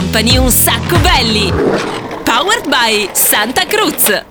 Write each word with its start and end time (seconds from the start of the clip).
Company 0.00 0.38
un 0.38 0.50
sacco 0.50 0.96
belli. 1.00 1.52
Powered 2.24 2.66
by 2.68 3.10
Santa 3.12 3.66
Cruz. 3.66 4.24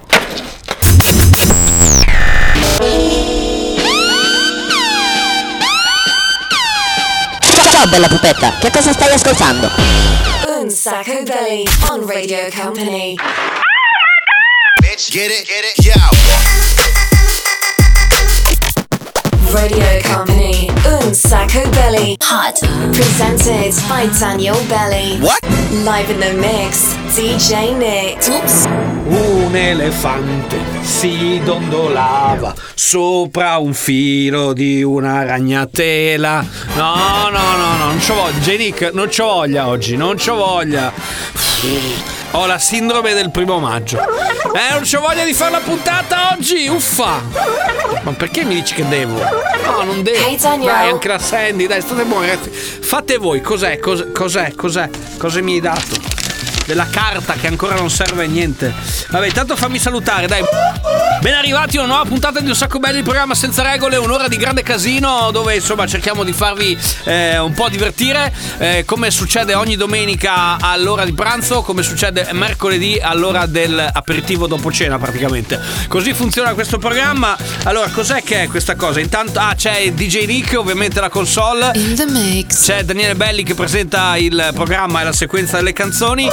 Ciao 7.70 7.88
bella 7.88 8.08
pupetta, 8.08 8.58
che 8.60 8.72
cosa 8.72 8.92
stai 8.94 9.14
ascoltando? 9.14 9.70
Un 10.60 10.72
sacco 10.72 11.22
belly 11.22 11.64
on 11.90 12.04
Radio 12.08 12.50
Company. 12.50 13.14
Bitch, 14.82 15.12
get 15.12 15.30
it, 15.30 15.46
get 15.46 15.66
it, 15.66 15.86
yo. 15.86 16.69
Radio 19.60 19.84
Company, 20.04 20.70
Un 20.86 21.14
Sacco 21.14 21.70
Belly. 21.72 22.16
Hot. 22.22 22.58
Presented 22.94 23.74
by 23.90 24.08
Daniel 24.18 24.56
Belly. 24.70 25.20
What? 25.20 25.42
Live 25.84 26.10
in 26.10 26.22
the 26.22 26.34
mix, 26.34 26.96
DJ 27.14 27.76
Nick. 27.78 28.26
Oops. 28.30 28.66
Un 29.08 29.54
elefante 29.54 30.58
si 30.82 31.42
dondolava 31.44 32.56
sopra 32.74 33.58
un 33.58 33.74
filo 33.74 34.54
di 34.54 34.82
una 34.82 35.26
ragnatela. 35.26 36.46
No, 36.76 36.96
no, 36.96 37.30
no, 37.30 37.58
no, 37.58 37.86
non 37.86 37.98
c'ho 37.98 38.14
voglia. 38.14 38.40
J-Nick, 38.40 38.92
non 38.94 39.10
c'ho 39.10 39.26
voglia 39.26 39.68
oggi, 39.68 39.98
non 39.98 40.16
c'ho 40.16 40.36
voglia. 40.36 40.94
Ho 42.32 42.46
la 42.46 42.60
sindrome 42.60 43.14
del 43.14 43.32
primo 43.32 43.60
maggio. 43.60 43.98
Eh, 43.98 44.74
non 44.74 44.84
c'ho 44.84 45.00
voglia 45.00 45.24
di 45.24 45.34
fare 45.34 45.52
la 45.52 45.60
puntata 45.60 46.36
oggi, 46.38 46.68
uffa! 46.68 47.22
Ma 48.04 48.12
perché 48.12 48.44
mi 48.44 48.56
dici 48.56 48.76
che 48.76 48.88
devo? 48.88 49.20
No, 49.66 49.84
non 49.84 50.04
devo. 50.04 50.26
Hey. 50.26 50.38
Dai, 50.38 50.90
anche 50.90 51.08
la 51.08 51.20
Sandy, 51.20 51.66
dai, 51.66 51.82
state 51.82 52.04
buoni 52.04 52.28
ragazzi. 52.28 52.50
Fate 52.50 53.18
voi, 53.18 53.42
cos'è, 53.42 53.80
cos'è, 53.80 54.12
cos'è, 54.12 54.54
cos'è, 54.56 54.90
cosa 55.18 55.42
mi 55.42 55.54
hai 55.54 55.60
dato? 55.60 56.19
Della 56.70 56.86
carta 56.88 57.34
che 57.34 57.48
ancora 57.48 57.74
non 57.74 57.90
serve 57.90 58.26
a 58.26 58.28
niente. 58.28 58.72
Vabbè, 59.10 59.26
intanto 59.26 59.56
fammi 59.56 59.80
salutare, 59.80 60.28
dai. 60.28 60.44
Ben 61.20 61.34
arrivati 61.34 61.78
a 61.78 61.80
una 61.80 61.94
nuova 61.96 62.08
puntata 62.08 62.40
di 62.40 62.48
Un 62.48 62.56
Sacco 62.56 62.78
Belli, 62.78 63.00
il 63.00 63.04
programma 63.04 63.34
senza 63.34 63.64
regole, 63.64 63.98
un'ora 63.98 64.28
di 64.28 64.38
grande 64.38 64.62
casino 64.62 65.32
dove 65.32 65.56
insomma 65.56 65.88
cerchiamo 65.88 66.24
di 66.24 66.32
farvi 66.32 66.78
eh, 67.06 67.40
un 67.40 67.54
po' 67.54 67.70
divertire, 67.70 68.32
eh, 68.60 68.84
come 68.86 69.10
succede 69.10 69.56
ogni 69.56 69.76
domenica 69.76 70.58
all'ora 70.60 71.06
di 71.06 71.14
pranzo, 71.14 71.64
come 71.64 71.82
succede 71.82 72.30
mercoledì 72.34 73.00
all'ora 73.02 73.48
dell'aperitivo 73.48 74.46
dopo 74.46 74.72
cena 74.72 75.00
praticamente. 75.00 75.60
Così 75.88 76.14
funziona 76.14 76.54
questo 76.54 76.78
programma. 76.78 77.36
Allora, 77.64 77.90
cos'è 77.90 78.22
che 78.22 78.44
è 78.44 78.48
questa 78.48 78.76
cosa? 78.76 79.00
Intanto, 79.00 79.40
ah, 79.40 79.56
c'è 79.56 79.92
DJ 79.92 80.26
Nick, 80.28 80.56
ovviamente 80.56 81.02
la 81.02 81.10
console. 81.10 81.72
In 81.74 81.96
the 81.96 82.06
mix. 82.06 82.66
C'è 82.66 82.84
Daniele 82.84 83.16
Belli 83.16 83.42
che 83.42 83.56
presenta 83.56 84.16
il 84.18 84.52
programma 84.54 85.02
e 85.02 85.06
la 85.06 85.14
sequenza 85.14 85.58
delle 85.58 85.74
canzoni. 85.74 86.30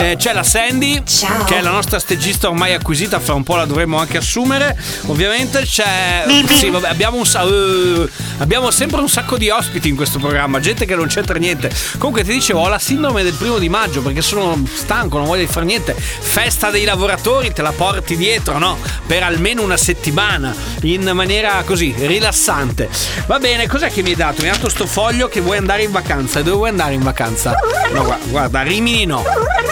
Eh, 0.00 0.14
c'è 0.16 0.32
la 0.32 0.44
Sandy, 0.44 1.02
Ciao. 1.04 1.42
che 1.44 1.58
è 1.58 1.60
la 1.60 1.70
nostra 1.70 1.98
stagista 1.98 2.48
ormai 2.48 2.72
acquisita, 2.72 3.18
fra 3.18 3.34
un 3.34 3.42
po' 3.42 3.56
la 3.56 3.64
dovremmo 3.64 3.98
anche 3.98 4.18
assumere. 4.18 4.76
Ovviamente 5.06 5.62
c'è. 5.62 6.24
Sì, 6.46 6.70
vabbè, 6.70 6.88
abbiamo 6.88 7.16
un 7.16 7.26
sa- 7.26 7.42
eh, 7.42 8.08
abbiamo 8.38 8.70
sempre 8.70 9.00
un 9.00 9.08
sacco 9.08 9.36
di 9.36 9.50
ospiti 9.50 9.88
in 9.88 9.96
questo 9.96 10.18
programma, 10.20 10.60
gente 10.60 10.86
che 10.86 10.94
non 10.94 11.08
c'entra 11.08 11.38
niente. 11.38 11.70
Comunque 11.98 12.22
ti 12.22 12.32
dicevo, 12.32 12.60
ho 12.60 12.68
la 12.68 12.78
sindrome 12.78 13.24
del 13.24 13.32
primo 13.34 13.58
di 13.58 13.68
maggio 13.68 14.00
perché 14.00 14.22
sono 14.22 14.62
stanco, 14.72 15.18
non 15.18 15.26
voglio 15.26 15.46
fare 15.48 15.66
niente. 15.66 15.94
Festa 15.94 16.70
dei 16.70 16.84
lavoratori, 16.84 17.52
te 17.52 17.62
la 17.62 17.72
porti 17.72 18.16
dietro, 18.16 18.58
no? 18.58 18.78
Per 19.04 19.22
almeno 19.24 19.62
una 19.62 19.76
settimana, 19.76 20.54
in 20.82 21.10
maniera 21.12 21.62
così, 21.64 21.92
rilassante. 21.98 22.88
Va 23.26 23.38
bene, 23.40 23.66
cos'è 23.66 23.90
che 23.90 24.02
mi 24.02 24.10
hai 24.10 24.16
dato? 24.16 24.42
Mi 24.42 24.48
hai 24.48 24.54
dato 24.54 24.68
sto 24.68 24.86
foglio 24.86 25.28
che 25.28 25.40
vuoi 25.40 25.56
andare 25.56 25.82
in 25.82 25.90
vacanza. 25.90 26.38
E 26.38 26.42
dove 26.44 26.56
vuoi 26.56 26.68
andare 26.68 26.94
in 26.94 27.02
vacanza? 27.02 27.54
No, 27.92 28.16
guarda, 28.28 28.62
Rimini 28.62 29.06
no. 29.06 29.24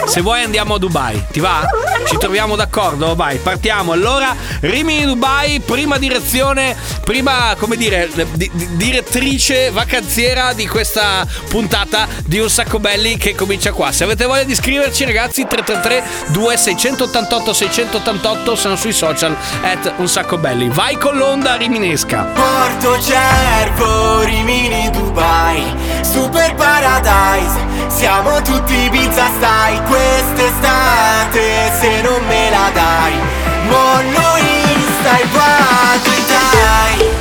Se 0.05 0.21
vuoi 0.21 0.43
andiamo 0.43 0.75
a 0.75 0.79
Dubai, 0.79 1.21
ti 1.31 1.39
va? 1.39 1.65
Ci 2.07 2.17
troviamo 2.17 2.55
d'accordo? 2.55 3.15
Vai, 3.15 3.37
partiamo. 3.37 3.91
Allora, 3.91 4.33
Rimini 4.61 5.03
Dubai, 5.05 5.59
prima 5.59 5.97
direzione, 5.97 6.75
prima, 7.03 7.55
come 7.59 7.75
dire, 7.75 8.09
di- 8.33 8.49
di- 8.53 8.67
direttrice 8.77 9.69
vacanziera 9.71 10.53
di 10.53 10.65
questa 10.67 11.25
puntata 11.49 12.07
di 12.25 12.39
Un 12.39 12.49
Sacco 12.49 12.79
Belli 12.79 13.17
che 13.17 13.35
comincia 13.35 13.71
qua. 13.73 13.91
Se 13.91 14.05
avete 14.05 14.25
voglia 14.25 14.43
di 14.43 14.55
scriverci, 14.55 15.03
ragazzi, 15.03 15.45
333 15.45 16.03
2688 16.31 17.53
688 17.53 18.55
sono 18.55 18.75
sui 18.77 18.93
social 18.93 19.35
at 19.63 19.93
Un 19.97 20.07
Sacco 20.07 20.37
Belli. 20.37 20.69
Vai 20.69 20.95
con 20.97 21.17
l'onda 21.17 21.55
riminesca. 21.55 22.23
Porto 22.33 22.99
Cervo, 23.01 24.21
Rimini, 24.23 24.89
Dubai 24.91 25.63
Super 26.01 26.53
Paradise 26.55 27.65
Siamo 27.89 28.41
tutti 28.41 28.87
pizza 28.91 29.27
stai 29.67 29.81
Quest'estate 29.83 31.71
se 31.79 32.01
non 32.01 32.25
me 32.25 32.49
la 32.49 32.69
dai 32.73 33.13
Mollo 33.67 34.37
Insta 34.37 35.19
e 35.19 35.25
vado 35.31 36.09
in 36.15 37.16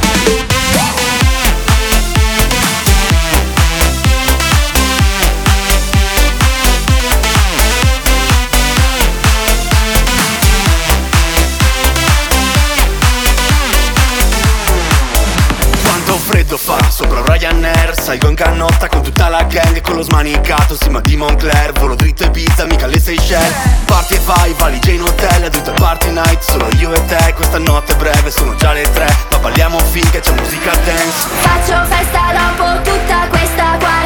freddo 16.56 16.59
fa? 16.59 16.91
Sopra 16.91 17.22
Ryanair 17.22 17.94
Salgo 18.00 18.28
in 18.28 18.34
canotta 18.34 18.89
con 18.89 19.03
tutta 19.03 19.28
la 19.28 19.43
gang 19.44 19.81
Con 19.81 19.97
lo 19.97 20.03
smanicato, 20.03 20.75
sì 20.75 20.89
ma 20.89 21.00
di 21.00 21.17
Moncler 21.17 21.72
Volo 21.72 21.94
dritto 21.94 22.25
e 22.25 22.31
pizza, 22.31 22.65
mica 22.65 22.87
le 22.87 22.99
Seychelles. 22.99 23.55
Parti 23.84 24.15
e 24.15 24.21
vai, 24.25 24.55
valigia 24.55 24.91
in 24.91 25.03
hotel 25.03 25.43
È 25.43 25.50
tutto 25.50 25.72
party 25.72 26.11
night, 26.11 26.41
solo 26.41 26.69
io 26.78 26.93
e 26.93 27.05
te. 27.06 27.33
Questa 27.34 27.59
notte 27.59 27.93
è 27.93 27.97
breve, 27.97 28.31
sono 28.31 28.55
già 28.55 28.72
le 28.72 28.91
tre. 28.93 29.06
Ma 29.31 29.39
balliamo 29.39 29.78
finché 29.78 30.21
c'è 30.21 30.33
musica 30.33 30.71
dance. 30.71 31.28
Faccio 31.41 31.84
festa 31.95 32.33
dopo 32.33 32.83
tutta 32.83 33.27
questa 33.28 33.77
quarantena 33.78 34.06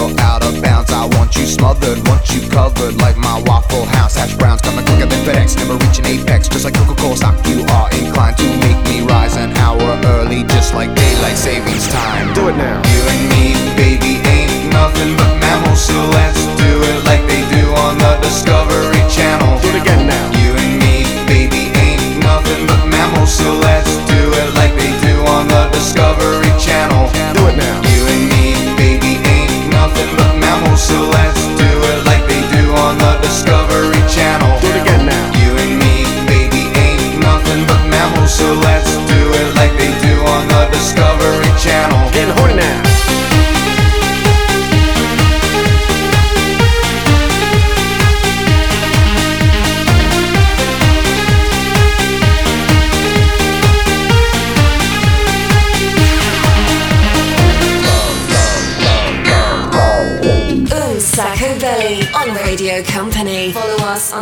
you're 0.00 0.20
out 0.20 0.42
of 0.42 0.62
bounds. 0.62 0.90
I 0.92 1.06
want 1.16 1.36
you 1.36 1.46
smothered, 1.46 1.98
want 2.08 2.32
you 2.32 2.48
covered 2.48 2.96
like 2.96 3.16
my 3.16 3.29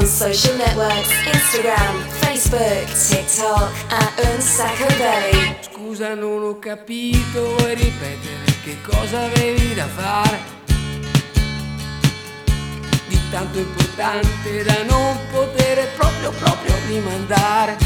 social 0.08 0.56
networks 0.56 1.10
Instagram, 1.26 2.00
Facebook, 2.20 2.86
TikTok 3.08 3.70
at 3.90 4.12
Unsacco 4.24 4.86
Belly. 4.96 5.56
Scusa, 5.60 6.14
non 6.14 6.42
ho 6.42 6.58
capito, 6.58 7.54
vuoi 7.56 7.74
ripetere 7.74 8.44
che 8.64 8.78
cosa 8.82 9.24
avevi 9.24 9.74
da 9.74 9.86
fare? 9.86 10.38
Di 13.06 13.20
tanto 13.30 13.58
importante 13.58 14.62
da 14.64 14.82
non 14.84 15.18
poter 15.30 15.86
proprio, 15.96 16.30
proprio 16.30 16.74
rimandare. 16.86 17.76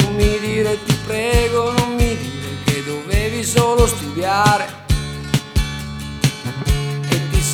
Non 0.00 0.14
mi 0.14 0.38
dire, 0.38 0.78
ti 0.84 0.98
prego, 1.06 1.72
non 1.72 1.94
mi 1.94 2.14
dire 2.16 2.56
che 2.66 2.84
dovevi 2.84 3.42
solo 3.42 3.86
studiare. 3.86 4.83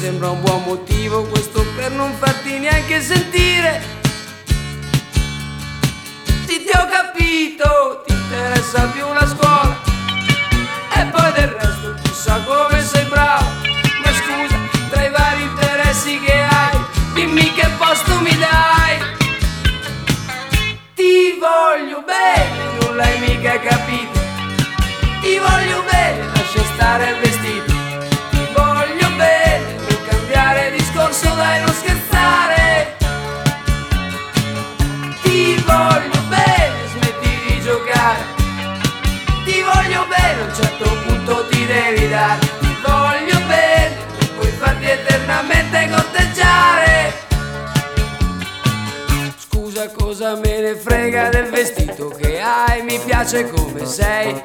Sembra 0.01 0.31
un 0.31 0.41
buon 0.41 0.63
motivo 0.63 1.25
questo 1.25 1.63
per 1.77 1.91
non 1.91 2.15
farti 2.15 2.59
neanche 2.59 3.03
sentire? 3.03 3.83
Sì, 6.47 6.65
ti 6.65 6.71
ho 6.73 6.89
capito, 6.89 8.03
ti 8.07 8.15
interessa 8.15 8.87
più 8.95 9.05
la 9.13 9.27
scuola. 9.27 9.79
E 10.97 11.05
poi 11.05 11.33
del 11.33 11.49
resto 11.49 11.95
chissà 12.03 12.43
come 12.45 12.83
sei 12.83 13.05
bravo. 13.11 13.45
Ma 14.03 14.11
scusa, 14.11 14.57
tra 14.89 15.05
i 15.05 15.11
vari 15.11 15.43
interessi 15.43 16.19
che 16.21 16.33
hai 16.33 16.79
Dimmi 17.13 17.53
che 17.53 17.69
posto 17.77 18.21
mi 18.21 18.35
dai. 18.39 18.97
Ti 20.95 21.39
voglio 21.39 22.03
bene, 22.07 22.81
non 22.81 22.97
l'hai 22.97 23.19
mica 23.21 23.61
capito. 23.61 24.19
Ti 25.21 25.37
voglio 25.37 25.85
bene, 25.91 26.25
lascia 26.33 26.65
stare 26.75 27.11
il 27.11 27.30
eternamente 45.71 45.89
corteggiare. 45.91 47.13
Scusa 49.39 49.91
cosa 49.91 50.35
me 50.37 50.61
ne 50.61 50.75
frega 50.75 51.29
del 51.29 51.51
vestito 51.51 52.09
che 52.09 52.41
hai, 52.41 52.83
mi 52.83 52.99
piace 52.99 53.49
come 53.49 53.87
sei. 53.87 54.41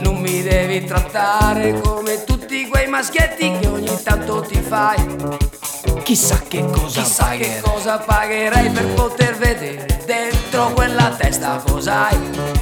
Non 0.00 0.20
mi 0.20 0.42
devi 0.42 0.84
trattare 0.84 1.80
come 1.80 2.24
tutti 2.24 2.68
quei 2.68 2.86
maschietti 2.86 3.58
che 3.58 3.66
ogni 3.66 3.98
tanto 4.02 4.42
ti 4.42 4.60
fai. 4.60 5.46
Chissà 6.02 6.40
che 6.46 6.64
cosa 6.64 7.02
Chissà 7.02 7.28
che 7.30 7.60
cosa 7.62 7.98
pagherei 7.98 8.70
per 8.70 8.86
poter 8.94 9.36
vedere 9.36 10.02
dentro 10.06 10.70
quella 10.72 11.14
testa 11.16 11.62
cos'hai. 11.66 12.57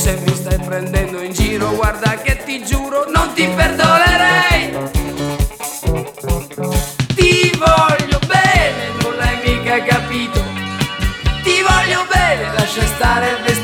Se 0.00 0.16
mi 0.16 0.34
stai 0.34 0.58
prendendo 0.58 1.20
in 1.20 1.30
giro, 1.30 1.74
guarda 1.74 2.16
che 2.22 2.42
ti 2.42 2.64
giuro, 2.64 3.04
non 3.10 3.34
ti 3.34 3.46
perdonerei. 3.46 4.72
Ti 7.14 7.52
voglio 7.58 8.18
bene, 8.26 8.88
non 9.02 9.16
l'hai 9.16 9.38
mica 9.44 9.82
capito. 9.84 10.40
Ti 11.42 11.60
voglio 11.60 12.06
bene, 12.10 12.50
lascia 12.54 12.86
stare 12.86 13.28
il 13.28 13.36
vestito. 13.42 13.59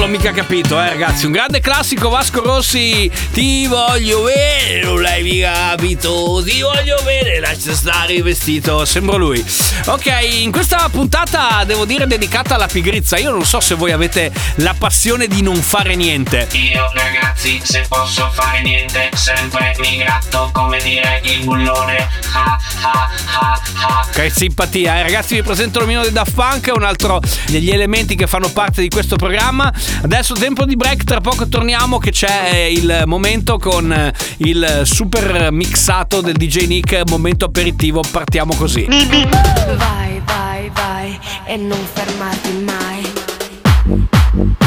L'ho 0.00 0.06
mica 0.06 0.32
capito, 0.32 0.80
eh 0.80 0.88
ragazzi. 0.88 1.26
Un 1.26 1.32
grande 1.32 1.60
classico 1.60 2.08
Vasco 2.08 2.42
Rossi. 2.42 3.10
Ti 3.32 3.66
voglio 3.66 4.22
bene, 4.22 4.82
non 4.82 5.02
l'hai 5.02 5.22
mica 5.22 5.52
capito. 5.76 6.42
Ti 6.42 6.62
voglio 6.62 6.98
bene, 7.04 7.38
lascia 7.38 7.74
stare 7.74 8.14
il 8.14 8.22
vestito. 8.22 8.84
Sembra 8.86 9.16
lui. 9.16 9.44
Ok, 9.86 10.06
in 10.22 10.50
questa 10.52 10.88
puntata 10.90 11.62
devo 11.64 11.84
dire 11.84 12.06
dedicata 12.06 12.54
alla 12.54 12.66
pigrizia. 12.66 13.18
Io 13.18 13.30
non 13.30 13.44
so 13.44 13.60
se 13.60 13.74
voi 13.74 13.92
avete 13.92 14.32
la 14.56 14.74
passione 14.76 15.26
di 15.26 15.42
non 15.42 15.56
fare 15.56 15.94
niente. 15.94 16.48
Io 16.52 16.90
ragazzi 16.94 17.60
se 17.62 17.84
posso 17.86 18.30
fare 18.32 18.62
niente 18.62 19.10
sempre 19.14 19.74
mi 19.80 19.98
gratto 19.98 20.50
come 20.52 20.78
dire 20.82 21.20
il 21.24 21.44
bullone 21.44 22.08
ha 22.32 22.58
ha 22.82 23.10
ha 23.32 23.60
ha 23.74 24.06
Che 24.12 24.30
simpatia, 24.30 24.98
eh? 24.98 25.02
ragazzi 25.02 25.34
vi 25.34 25.42
presento 25.42 25.80
l'omino 25.80 26.02
del 26.02 26.12
Daft 26.12 26.34
Punk, 26.34 26.70
un 26.74 26.84
altro 26.84 27.20
degli 27.48 27.70
elementi 27.70 28.14
che 28.14 28.26
fanno 28.26 28.50
parte 28.50 28.80
di 28.80 28.88
questo 28.88 29.16
programma. 29.16 29.72
Adesso 30.02 30.34
tempo 30.34 30.64
di 30.64 30.76
break, 30.76 31.04
tra 31.04 31.20
poco 31.20 31.48
torniamo 31.48 31.98
che 31.98 32.10
c'è 32.10 32.68
il 32.70 33.02
momento 33.06 33.58
con 33.58 33.92
eh, 33.92 34.12
il 34.38 34.82
super 34.84 35.50
mixato 35.52 36.20
del 36.20 36.34
DJ 36.34 36.66
Nick, 36.66 37.02
momento 37.08 37.44
aperitivo, 37.44 38.02
partiamo 38.10 38.54
così. 38.54 38.86
Vai, 38.86 40.22
vai, 40.24 40.70
vai 40.72 41.18
e 41.46 41.56
non 41.56 41.78
fermarti 41.92 42.52
mai. 42.64 43.28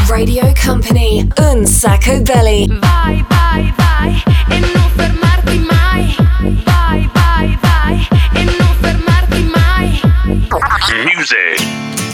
Radio 0.07 0.51
Company, 0.63 1.27
Unsacco 1.37 2.21
Belly. 2.21 2.67
Vai, 2.79 3.25
vai, 3.29 3.73
vai 3.75 4.23
e 4.49 4.59
non 4.59 4.89
fermarti 4.95 5.59
mai. 5.59 6.15
Vai, 6.63 7.09
vai, 7.13 7.57
vai 7.61 8.07
e 8.33 8.43
non 8.43 8.75
fermarti 8.81 9.51
mai. 9.53 10.01
Nelle 11.05 12.12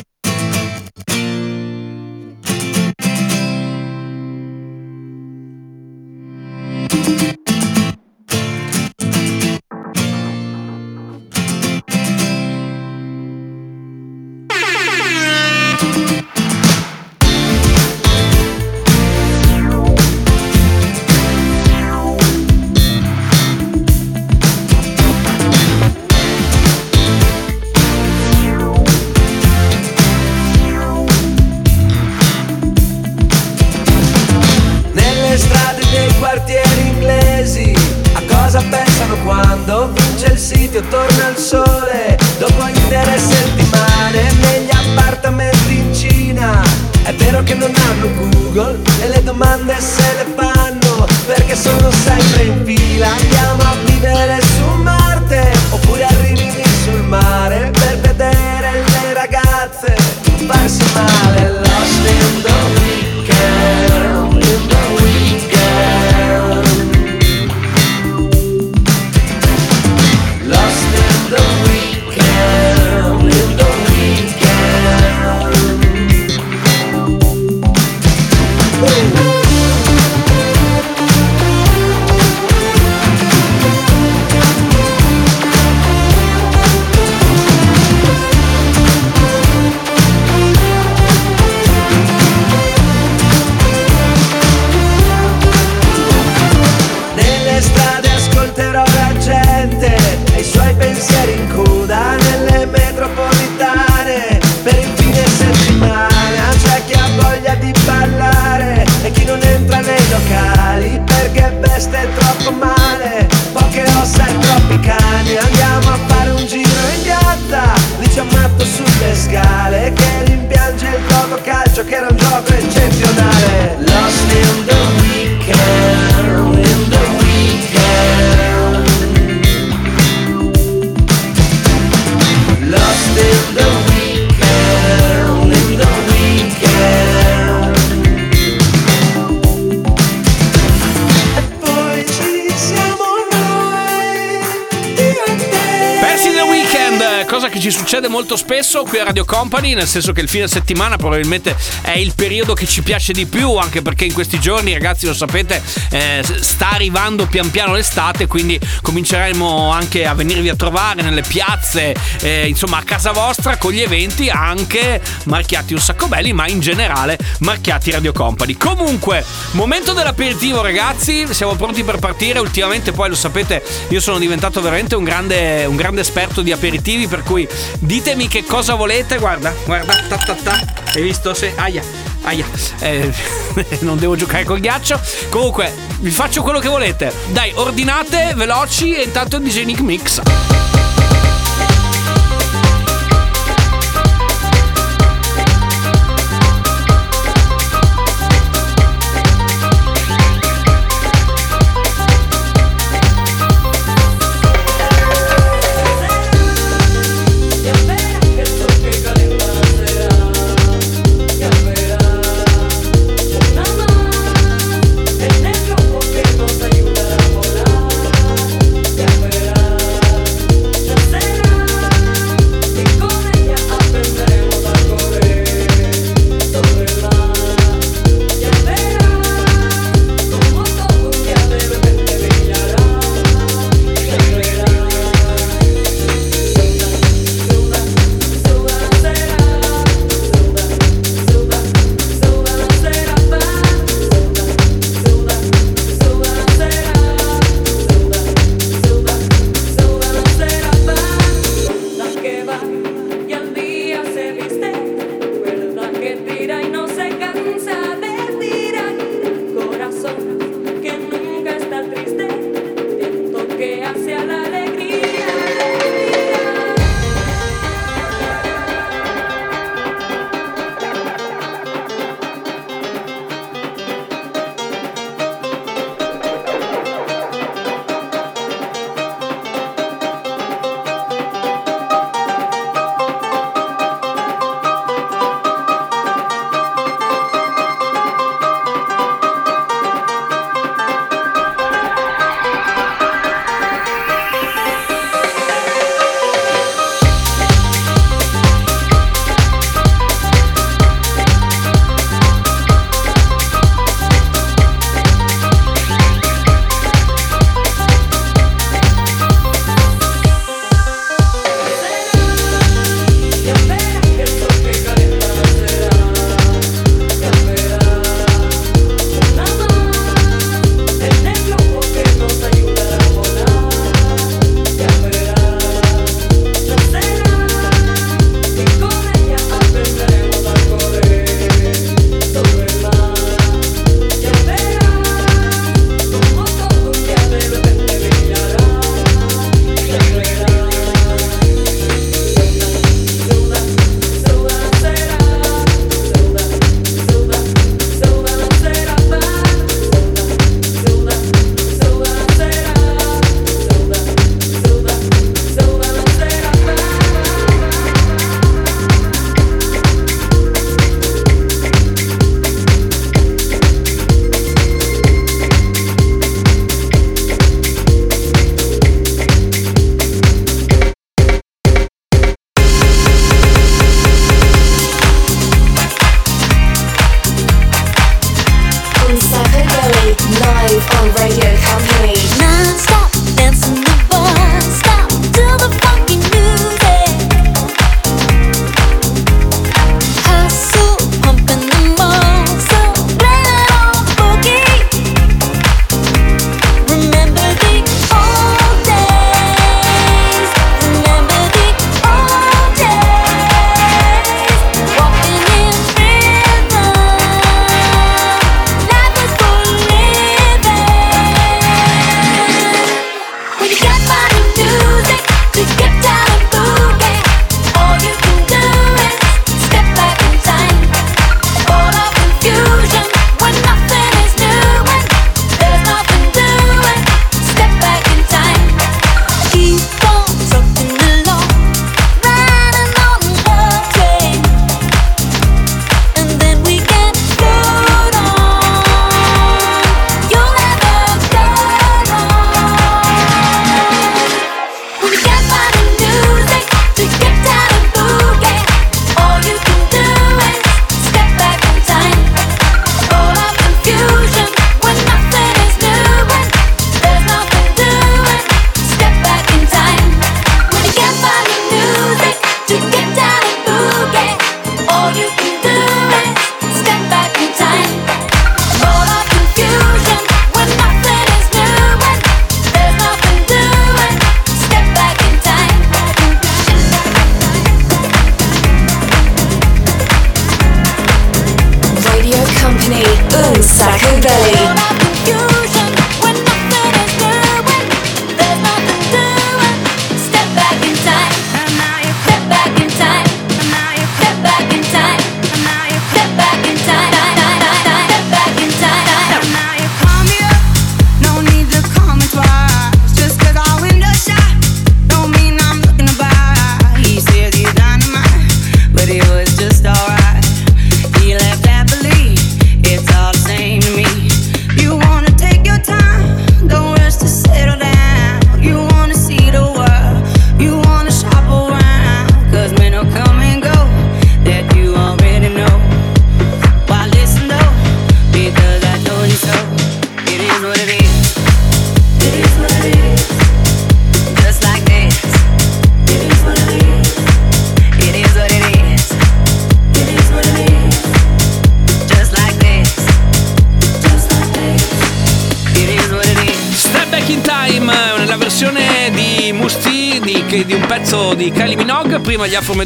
cosa 147.39 147.51
che 147.51 147.61
ci 147.61 147.71
succede 147.71 148.09
molto 148.09 148.35
spesso 148.35 148.83
qui 148.83 148.99
a 148.99 149.05
Radio 149.05 149.23
Company, 149.23 149.73
nel 149.73 149.87
senso 149.87 150.11
che 150.11 150.19
il 150.19 150.27
fine 150.27 150.45
settimana 150.49 150.97
probabilmente 150.97 151.55
è 151.79 151.97
il 151.97 152.11
periodo 152.13 152.53
che 152.53 152.67
ci 152.67 152.81
piace 152.81 153.13
di 153.13 153.27
più, 153.27 153.55
anche 153.55 153.81
perché 153.81 154.03
in 154.03 154.11
questi 154.11 154.41
giorni, 154.41 154.73
ragazzi, 154.73 155.05
lo 155.05 155.13
sapete, 155.13 155.63
eh, 155.89 156.21
sta 156.21 156.71
arrivando 156.71 157.27
pian 157.27 157.49
piano 157.49 157.75
l'estate, 157.75 158.27
quindi 158.27 158.59
cominceremo 158.81 159.71
anche 159.71 160.05
a 160.05 160.13
venirvi 160.15 160.49
a 160.49 160.55
trovare 160.57 161.01
nelle 161.01 161.21
piazze, 161.21 161.95
eh, 162.19 162.45
insomma, 162.45 162.79
a 162.79 162.83
casa 162.83 163.11
vostra 163.11 163.55
con 163.55 163.71
gli 163.71 163.79
eventi 163.79 164.27
anche 164.27 165.01
marchiati 165.23 165.73
un 165.73 165.79
sacco 165.79 166.07
belli, 166.07 166.33
ma 166.33 166.45
in 166.45 166.59
generale 166.59 167.17
marchiati 167.37 167.89
Radio 167.89 168.11
Company. 168.11 168.57
Comunque, 168.57 169.23
momento 169.51 169.93
dell'aperitivo, 169.93 170.61
ragazzi, 170.61 171.25
siamo 171.33 171.55
pronti 171.55 171.85
per 171.85 171.99
partire. 171.99 172.39
Ultimamente, 172.39 172.91
poi 172.91 173.07
lo 173.07 173.15
sapete, 173.15 173.63
io 173.87 174.01
sono 174.01 174.19
diventato 174.19 174.59
veramente 174.61 174.95
un 174.95 175.05
grande, 175.05 175.63
un 175.63 175.77
grande 175.77 176.01
esperto 176.01 176.41
di 176.41 176.51
aperitivi, 176.51 177.07
per 177.07 177.23
cui 177.23 177.38
ditemi 177.79 178.27
che 178.27 178.43
cosa 178.43 178.75
volete. 178.75 179.17
Guarda, 179.17 179.53
guarda, 179.65 179.93
ta 180.07 180.17
ta 180.17 180.33
ta. 180.35 180.59
Hai 180.93 181.01
visto? 181.01 181.33
Se. 181.33 181.53
Aia. 181.55 181.83
Aia, 182.23 182.45
eh, 182.81 183.11
non 183.79 183.97
devo 183.97 184.15
giocare 184.15 184.43
col 184.43 184.59
ghiaccio. 184.59 184.99
Comunque, 185.29 185.73
vi 185.99 186.11
faccio 186.11 186.41
quello 186.41 186.59
che 186.59 186.67
volete. 186.67 187.13
Dai, 187.27 187.51
ordinate 187.55 188.33
veloci 188.35 188.93
e 188.93 189.03
intanto 189.03 189.39
DJ 189.39 189.63
Nick 189.63 189.81
Mix. 189.81 190.58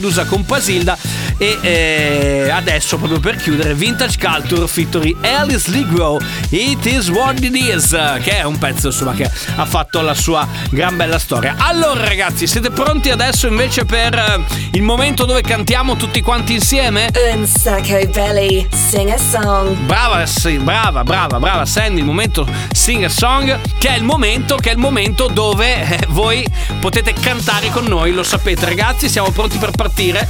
Medusa 0.03 0.25
con 0.25 0.43
Pasilda 0.43 0.97
e 1.37 1.57
eh, 1.61 2.49
adesso 2.49 2.97
proprio 2.97 3.21
per 3.21 3.37
chiudere 3.37 3.73
Vintage 3.73 4.17
Culture 4.19 4.67
featuring 4.67 5.15
Alice 5.23 5.71
Ligro 5.71 6.19
It 6.49 6.85
is 6.85 7.07
what 7.07 7.41
it 7.41 7.55
is 7.55 7.89
che 8.21 8.39
è 8.39 8.43
un 8.43 8.57
pezzo 8.57 8.87
insomma 8.87 9.13
che 9.13 9.31
ha 9.55 9.65
fatto 9.65 10.01
la 10.01 10.13
sua 10.13 10.45
gran 10.69 10.97
bella 10.97 11.17
storia. 11.17 11.55
Allora 11.57 12.03
ragazzi, 12.05 12.47
siete 12.47 12.69
pronti 12.69 13.11
adesso 13.11 13.47
invece 13.47 13.85
per 13.85 14.13
eh, 14.13 14.41
il 14.73 14.81
momento 14.81 15.23
dove 15.23 15.41
cantiamo 15.41 15.95
tutti 15.95 16.21
quanti 16.21 16.53
insieme? 16.53 17.09
Un 17.33 17.47
sacco 17.47 17.97
belly, 18.11 18.67
sing 18.71 19.09
a 19.09 19.17
song. 19.17 19.73
Brava, 19.85 20.25
sì, 20.25 20.57
brava, 20.57 21.03
brava, 21.03 21.39
brava 21.39 21.65
Sandy, 21.65 21.99
il 21.99 22.05
momento 22.05 22.45
Sing 22.73 23.03
a 23.03 23.09
Song, 23.09 23.57
che 23.77 23.87
è 23.87 23.97
il 23.97 24.03
momento, 24.03 24.55
che 24.57 24.69
è 24.69 24.73
il 24.73 24.79
momento 24.79 25.27
dove 25.27 25.81
eh, 25.81 26.05
voi 26.09 26.45
potete 26.83 27.13
cantare 27.13 27.69
con 27.69 27.85
noi, 27.85 28.11
lo 28.11 28.23
sapete 28.23 28.65
ragazzi, 28.65 29.07
siamo 29.07 29.29
pronti 29.29 29.57
per 29.57 29.71
partire. 29.71 30.27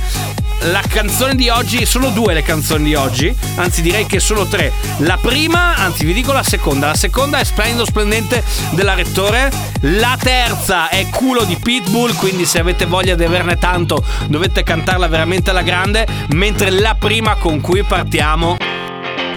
La 0.66 0.84
canzone 0.88 1.34
di 1.34 1.50
oggi, 1.50 1.84
sono 1.84 2.10
due 2.10 2.36
le 2.36 2.44
canzoni 2.44 2.84
di 2.84 2.94
oggi, 2.94 3.36
anzi 3.56 3.82
direi 3.82 4.06
che 4.06 4.20
sono 4.20 4.46
tre. 4.46 4.72
La 4.98 5.18
prima, 5.20 5.76
anzi 5.76 6.06
vi 6.06 6.14
dico 6.14 6.32
la 6.32 6.44
seconda, 6.44 6.86
la 6.86 6.94
seconda 6.94 7.40
è 7.40 7.44
Splendido 7.44 7.86
Splendente 7.86 8.44
della 8.70 8.94
Rettore, 8.94 9.52
la 9.80 10.16
terza 10.22 10.90
è 10.90 11.10
Culo 11.10 11.44
di 11.44 11.58
Pitbull, 11.58 12.14
quindi 12.14 12.46
se 12.46 12.60
avete 12.60 12.86
voglia 12.86 13.16
di 13.16 13.24
averne 13.24 13.58
tanto 13.58 14.06
dovete 14.28 14.62
cantarla 14.62 15.08
veramente 15.08 15.50
alla 15.50 15.64
grande, 15.64 16.06
mentre 16.34 16.70
la 16.70 16.94
prima 16.94 17.34
con 17.34 17.62
cui 17.62 17.82
partiamo 17.82 18.58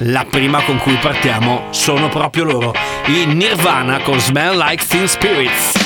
la 0.01 0.27
prima 0.29 0.63
con 0.65 0.77
cui 0.77 0.97
partiamo 0.97 1.69
sono 1.71 2.11
proprio 2.11 2.45
loro, 2.45 2.75
i 3.07 3.25
Nirvana 3.25 4.01
con 4.03 4.21
Smell 4.21 4.59
Like 4.59 4.85
Teen 4.87 5.09
Spirits. 5.09 5.86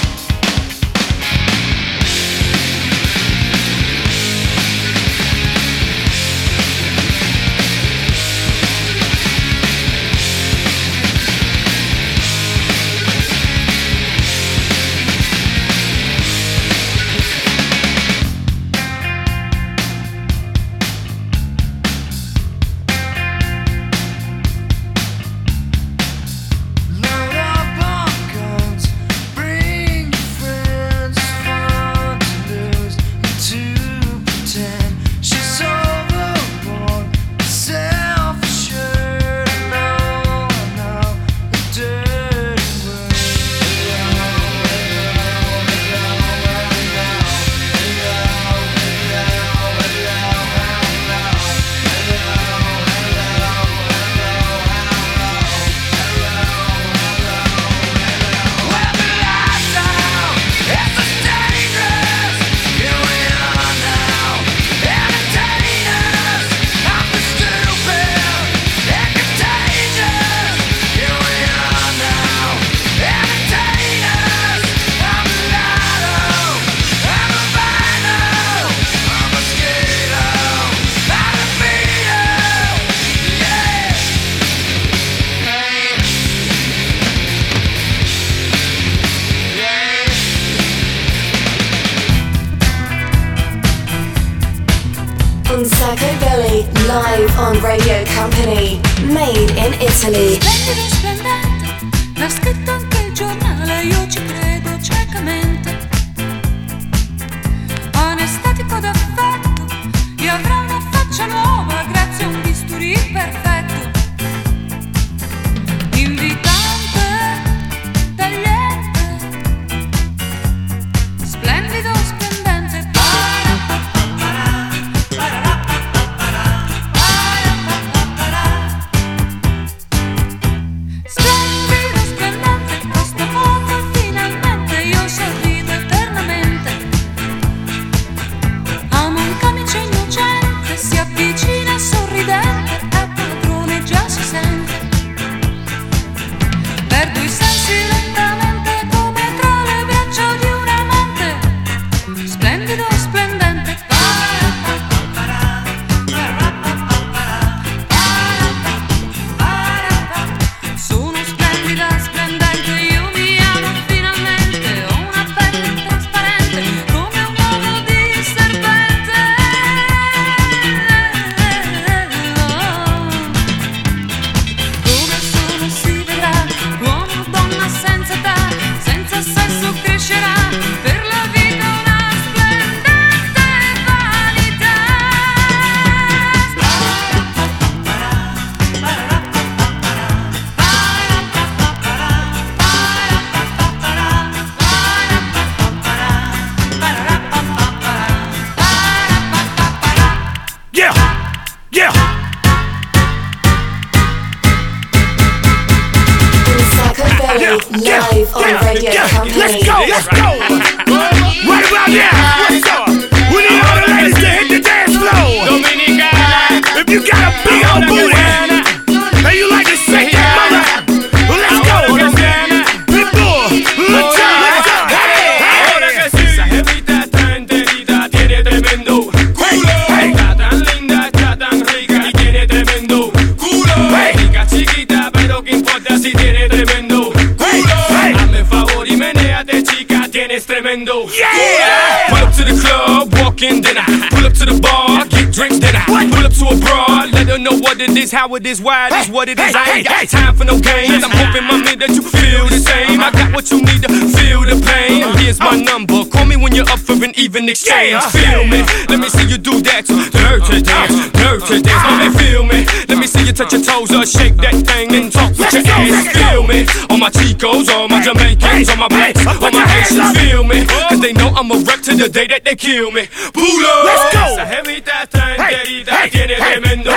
window. 240.90 241.12
Yeah! 241.12 241.32
yeah! 241.34 242.08
Pull 242.08 242.18
up 242.18 242.34
to 242.34 242.44
the 242.44 242.60
club, 242.60 243.12
walk 243.14 243.42
in, 243.42 243.62
then 243.62 243.78
I 243.78 244.08
pull 244.10 244.26
up 244.26 244.32
to 244.34 244.44
the 244.44 244.60
bar, 244.60 245.06
get 245.06 245.32
drinks, 245.32 245.58
then 245.58 245.76
I 245.76 245.84
what? 245.88 246.10
pull 246.12 246.26
up 246.26 246.32
to 246.32 246.56
a 246.56 246.60
broad 246.60 247.19
her 247.30 247.38
know 247.38 247.56
what 247.62 247.80
it 247.80 247.96
is, 247.96 248.10
how 248.10 248.34
it 248.34 248.44
is, 248.44 248.60
why 248.60 248.88
it 248.88 248.92
is, 248.92 249.08
what 249.08 249.28
it 249.28 249.38
is. 249.38 249.54
I 249.54 249.78
ain't 249.78 249.86
got 249.86 250.08
time 250.08 250.34
for 250.34 250.44
no 250.44 250.58
games. 250.58 251.04
I'm 251.04 251.14
hoping, 251.14 251.46
my 251.46 251.62
man, 251.62 251.78
that 251.78 251.94
you 251.94 252.02
feel 252.02 252.50
the 252.50 252.58
same. 252.58 252.98
I 253.00 253.10
got 253.14 253.32
what 253.32 253.50
you 253.50 253.62
need 253.62 253.82
to 253.86 253.90
feel 254.18 254.42
the 254.42 254.58
pain. 254.58 255.06
Here's 255.18 255.38
my 255.38 255.54
number. 255.54 256.04
Call 256.10 256.26
me 256.26 256.36
when 256.36 256.54
you're 256.54 256.68
up 256.68 256.80
for 256.82 256.98
an 256.98 257.14
even 257.14 257.48
exchange. 257.48 258.02
Feel 258.10 258.44
me? 258.50 258.66
Let 258.90 258.98
me 258.98 259.08
see 259.08 259.26
you 259.30 259.38
do 259.38 259.62
that. 259.62 259.86
Dirty 259.86 260.62
dance, 260.62 260.94
dirty 261.14 261.62
dance. 261.62 261.84
Me 262.02 262.08
feel 262.18 262.42
me. 262.42 262.66
Let 262.90 262.98
me 262.98 263.06
see 263.06 263.22
you 263.24 263.32
touch 263.32 263.52
your 263.54 263.62
toes 263.62 263.94
or 263.94 264.04
shake 264.04 264.36
that 264.42 264.54
thing 264.66 264.90
and 264.94 265.12
talk 265.12 265.30
with 265.38 265.54
your 265.54 265.62
ass. 265.66 266.10
Feel 266.10 266.42
me? 266.46 266.66
All 266.90 266.98
my 266.98 267.10
Chicos, 267.10 267.70
all 267.70 267.88
my 267.88 268.02
Jamaicans, 268.02 268.68
all 268.70 268.76
my 268.76 268.88
blacks, 268.88 269.22
all 269.26 269.50
my 269.50 269.64
Haitians. 269.70 270.18
Feel 270.18 270.42
me? 270.42 270.66
Cause 270.66 271.00
they 271.00 271.12
know 271.12 271.30
I'm 271.38 271.50
a 271.50 271.56
wreck 271.62 271.80
to 271.86 271.94
the 271.94 272.08
day 272.08 272.26
that 272.26 272.44
they 272.44 272.56
kill 272.56 272.90
me. 272.90 273.06
Pulo. 273.30 273.74
Let's 273.86 274.14
go. 274.14 274.24
Esa 274.34 274.44
jevita 274.50 275.06
tan 275.06 275.36
querida 275.36 276.08
tiene 276.10 276.36
tremendo 276.36 276.90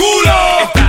culo. 0.00 0.79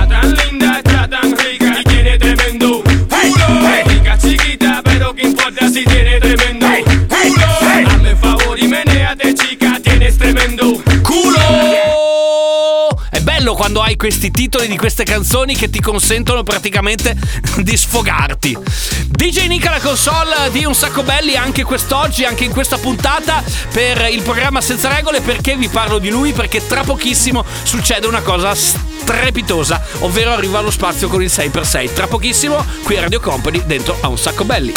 Quando 13.62 13.80
hai 13.80 13.94
questi 13.94 14.32
titoli 14.32 14.66
di 14.66 14.76
queste 14.76 15.04
canzoni 15.04 15.54
che 15.54 15.70
ti 15.70 15.80
consentono 15.80 16.42
praticamente 16.42 17.16
di 17.62 17.76
sfogarti. 17.76 18.58
DJ 19.06 19.46
Nick 19.46 19.64
alla 19.66 19.78
console 19.78 20.50
di 20.50 20.64
Un 20.64 20.74
Sacco 20.74 21.04
Belli 21.04 21.36
anche 21.36 21.62
quest'oggi, 21.62 22.24
anche 22.24 22.42
in 22.42 22.50
questa 22.50 22.76
puntata 22.76 23.40
per 23.72 24.08
il 24.10 24.22
programma 24.22 24.60
Senza 24.60 24.92
Regole. 24.92 25.20
Perché 25.20 25.54
vi 25.56 25.68
parlo 25.68 26.00
di 26.00 26.10
lui? 26.10 26.32
Perché 26.32 26.66
tra 26.66 26.82
pochissimo 26.82 27.44
succede 27.62 28.08
una 28.08 28.22
cosa 28.22 28.52
strepitosa, 28.52 29.80
ovvero 30.00 30.32
arriva 30.32 30.58
allo 30.58 30.72
spazio 30.72 31.06
con 31.06 31.22
il 31.22 31.30
6x6. 31.32 31.92
Tra 31.92 32.08
pochissimo 32.08 32.66
qui 32.82 32.96
a 32.96 33.02
Radio 33.02 33.20
Company 33.20 33.62
dentro 33.64 33.96
a 34.00 34.08
Un 34.08 34.18
Sacco 34.18 34.42
Belli. 34.42 34.72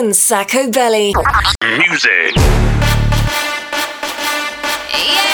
Company, 0.00 0.06
Un 0.06 0.12
Sacco 0.14 0.68
Belly. 0.68 1.12
Music. 1.62 2.34
천 4.90 5.29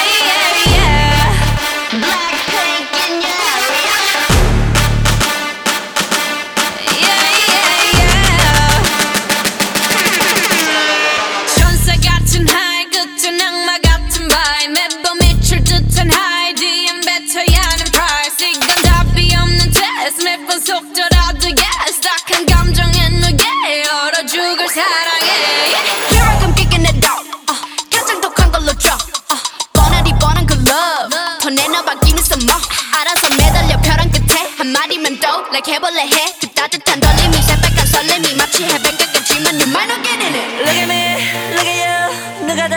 like 35.52 35.72
해볼래 35.72 36.02
해 36.06 36.34
그 36.40 36.46
따뜻한 36.52 37.00
떨림이 37.00 37.36
새빨간 37.42 37.86
설렘이 37.86 38.34
마치 38.36 38.64
해변가 38.64 39.06
같지만 39.12 39.54
you 39.60 39.68
might 39.70 39.88
not 39.88 40.02
get 40.02 40.20
in 40.22 40.34
it 40.34 40.48
Look 40.64 40.76
at 40.76 40.88
me, 40.88 41.02
look 41.54 41.66
at 41.66 41.76
you 41.82 42.46
누가 42.46 42.68
더 42.68 42.76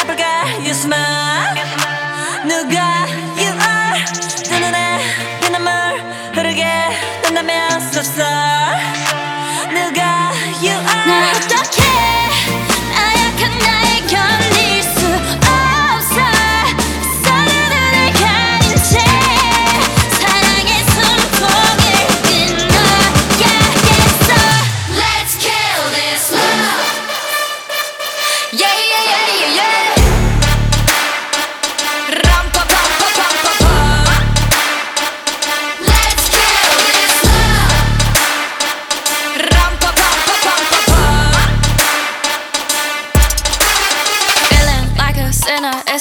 아플까 0.00 0.44
you 0.60 0.70
smile 0.70 1.54
누가 2.46 2.93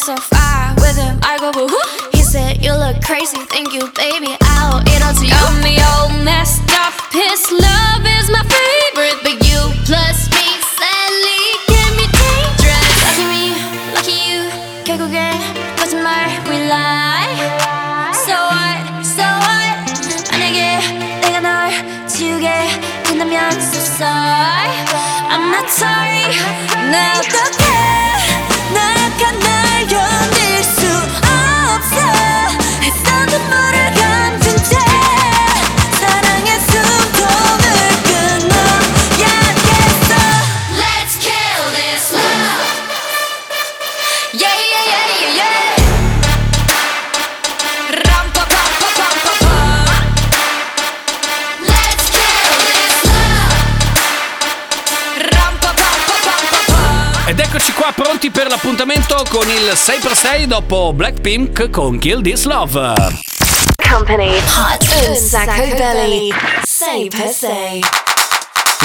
so 0.02 0.16
far 0.16 0.74
with 0.76 0.96
him. 0.96 1.18
I 1.22 1.38
go 1.38 1.52
boo 1.52 1.68
hoo. 1.68 2.08
He 2.12 2.22
said, 2.22 2.62
You 2.64 2.72
look 2.72 3.02
crazy, 3.02 3.38
thank 3.50 3.72
you, 3.72 3.82
baby. 3.94 4.36
I'll 4.56 4.80
eat 4.88 5.02
all 5.04 5.14
to 5.14 5.24
you. 5.24 5.30
Got 5.30 5.62
me 5.62 5.78
all 5.80 6.08
messed 6.24 6.62
up. 6.74 6.94
His 7.12 7.40
love 7.52 8.02
is 8.04 8.26
my 8.30 8.42
favorite, 8.46 9.18
but 9.22 9.36
you 9.46 9.60
plus 9.86 10.18
me 10.34 10.48
sadly 10.78 11.42
can 11.70 11.90
be 11.98 12.06
dangerous. 12.08 12.96
Lucky 13.04 13.24
me, 13.32 13.44
lucky 13.94 14.16
you. 14.28 14.40
결국엔 14.84 15.16
거짓말 15.76 16.28
we 16.48 16.56
lie. 16.68 17.28
So 18.24 18.34
what, 18.34 19.04
so 19.04 19.26
what? 19.44 19.76
만약에 20.32 20.78
내가 21.22 21.40
널 21.40 22.06
지우게 22.06 22.48
된다면 23.04 23.50
so 23.52 23.80
sorry. 24.00 24.70
I'm 25.28 25.50
not 25.50 25.68
sorry. 25.68 26.24
나 26.90 27.20
pronti 58.23 58.31
per 58.31 58.47
l'appuntamento 58.47 59.25
con 59.29 59.47
il 59.49 59.71
6x6 59.73 60.43
dopo 60.45 60.93
Blackpink 60.93 61.69
con 61.69 61.97
Kill 61.97 62.21
This 62.21 62.45
Love. 62.45 62.93
Company, 63.89 64.37
Hot 64.37 65.07
Un 65.07 65.15
Sacco 65.15 65.75
Belly. 65.75 66.29
Say 66.63 67.07
per 67.09 67.29
se. 67.29 68.02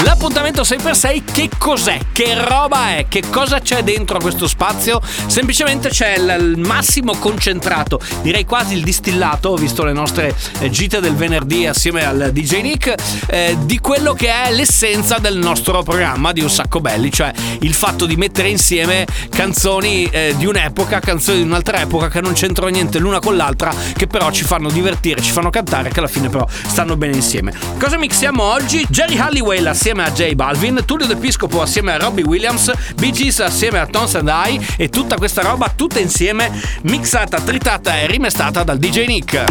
L'appuntamento 0.03 0.61
6x6 0.61 1.23
che 1.33 1.49
cos'è? 1.57 1.99
Che 2.13 2.33
roba 2.45 2.95
è? 2.95 3.07
Che 3.09 3.23
cosa 3.29 3.59
c'è 3.59 3.83
dentro 3.83 4.17
questo 4.19 4.47
spazio? 4.47 5.01
Semplicemente 5.27 5.89
c'è 5.89 6.17
il, 6.17 6.37
il 6.39 6.57
massimo 6.57 7.15
concentrato, 7.17 7.99
direi 8.21 8.45
quasi 8.45 8.75
il 8.75 8.83
distillato, 8.83 9.55
visto 9.55 9.83
le 9.83 9.91
nostre 9.91 10.33
eh, 10.59 10.69
gite 10.69 11.01
del 11.01 11.15
venerdì 11.15 11.65
assieme 11.65 12.05
al 12.05 12.29
DJ 12.31 12.61
Nick, 12.61 12.95
eh, 13.27 13.57
di 13.63 13.79
quello 13.79 14.13
che 14.13 14.31
è 14.31 14.53
l'essenza 14.53 15.17
del 15.17 15.37
nostro 15.37 15.83
programma 15.83 16.31
di 16.31 16.41
Un 16.41 16.49
Sacco 16.49 16.79
Belli, 16.79 17.11
cioè 17.11 17.33
il 17.59 17.73
fatto 17.73 18.05
di 18.05 18.15
mettere 18.15 18.47
insieme 18.47 19.05
canzoni 19.29 20.05
eh, 20.05 20.33
di 20.37 20.45
un'epoca, 20.45 21.01
canzoni 21.01 21.39
di 21.39 21.43
un'altra 21.43 21.81
epoca 21.81 22.07
che 22.07 22.21
non 22.21 22.31
c'entrano 22.31 22.71
niente 22.71 22.99
l'una 22.99 23.19
con 23.19 23.35
l'altra, 23.35 23.73
che 23.97 24.07
però 24.07 24.31
ci 24.31 24.45
fanno 24.45 24.69
divertire, 24.69 25.21
ci 25.21 25.31
fanno 25.31 25.49
cantare, 25.49 25.89
che 25.89 25.99
alla 25.99 26.07
fine 26.07 26.29
però 26.29 26.47
stanno 26.49 26.95
bene 26.95 27.15
insieme. 27.15 27.53
Cosa 27.77 27.97
mixiamo 27.97 28.41
oggi? 28.43 28.85
Jerry 28.89 29.17
Halliwell 29.17 29.67
assieme 29.67 29.88
assieme 29.89 30.03
a 30.03 30.11
J 30.11 30.35
Balvin, 30.35 30.83
Tullio 30.85 31.07
D'Episcopo 31.07 31.63
assieme 31.63 31.93
a 31.93 31.97
Robbie 31.97 32.23
Williams, 32.23 32.71
Bee 32.95 33.09
Gees 33.09 33.39
assieme 33.39 33.79
a 33.79 33.87
Tons 33.87 34.13
and 34.13 34.29
I 34.29 34.63
e 34.77 34.87
tutta 34.87 35.15
questa 35.15 35.41
roba 35.41 35.71
tutta 35.75 35.97
insieme 35.97 36.51
mixata, 36.83 37.39
tritata 37.41 37.97
e 37.97 38.05
rimestata 38.05 38.63
dal 38.63 38.77
DJ 38.77 39.07
Nick. 39.07 39.43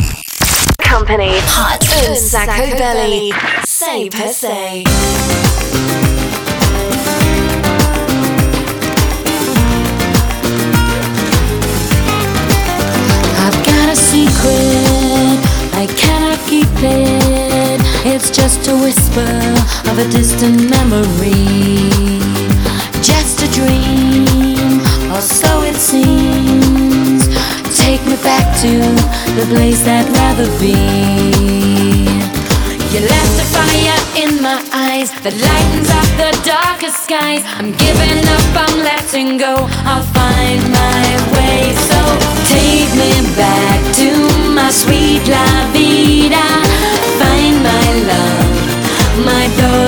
Company 0.88 1.36
Hot 1.38 2.08
un 2.08 2.14
sacco 2.14 2.76
belli, 2.76 3.32
Say 3.64 4.08
per 4.08 4.28
sei. 4.28 4.82
I've 13.34 13.62
got 13.64 13.88
a 13.88 13.96
secret, 13.96 15.40
I 15.74 15.86
cannot 15.96 16.38
keep 16.46 16.68
it. 16.80 17.17
Se. 18.20 18.48
whisper 18.80 19.54
of 19.90 19.98
a 19.98 20.08
distant 20.10 20.70
memory. 20.70 21.90
Just 23.02 23.42
a 23.42 23.48
dream, 23.58 24.80
or 25.12 25.20
so 25.20 25.62
it 25.62 25.76
seems. 25.76 27.28
Take 27.76 28.04
me 28.06 28.16
back 28.22 28.46
to 28.62 28.72
the 29.38 29.46
place 29.52 29.86
I'd 29.86 30.08
rather 30.20 30.48
be. 30.58 30.78
You 32.92 33.00
left 33.14 33.34
a 33.44 33.46
fire 33.56 34.00
in 34.22 34.42
my 34.42 34.58
eyes 34.72 35.10
that 35.22 35.34
lightens 35.48 35.90
up 35.98 36.08
the 36.22 36.32
darkest 36.44 37.04
skies. 37.04 37.42
I'm 37.58 37.72
giving 37.72 38.20
up, 38.36 38.48
I'm 38.64 38.78
letting 38.90 39.38
go. 39.38 39.54
I'll 39.84 40.08
find 40.18 40.60
my 40.72 41.04
way. 41.36 41.74
So 41.90 42.00
take 42.54 42.90
me 43.02 43.12
back 43.36 43.80
to 44.00 44.08
my 44.54 44.70
sweet 44.70 45.22
la 45.28 45.48
vida. 45.72 47.27
My 47.62 47.92
love, 48.06 49.24
my 49.26 49.46
dolce 49.56 49.87